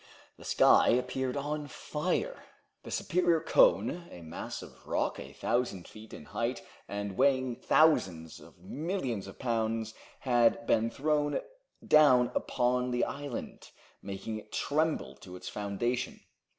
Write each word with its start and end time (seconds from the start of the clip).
The 0.37 0.43
sky 0.45 0.87
appeared 0.87 1.37
on 1.37 1.67
fire. 1.67 2.43
The 2.81 2.89
superior 2.89 3.39
cone, 3.39 4.07
a 4.09 4.23
mass 4.23 4.63
of 4.63 4.87
rock 4.87 5.19
a 5.19 5.31
thousand 5.31 5.87
feet 5.87 6.11
in 6.11 6.25
height, 6.25 6.63
and 6.87 7.15
weighing 7.15 7.55
thousands 7.57 8.39
of 8.39 8.57
millions 8.57 9.27
of 9.27 9.37
pounds, 9.37 9.93
had 10.21 10.65
been 10.65 10.89
thrown 10.89 11.39
down 11.87 12.31
upon 12.33 12.89
the 12.89 13.03
island, 13.05 13.69
making 14.01 14.37
it 14.39 14.51
tremble 14.51 15.17
to 15.17 15.35
its 15.35 15.49
foundation. 15.49 16.19